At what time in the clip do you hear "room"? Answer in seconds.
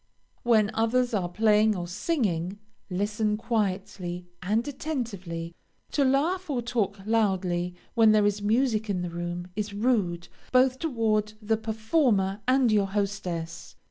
9.11-9.45